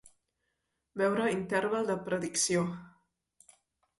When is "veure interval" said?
1.01-1.85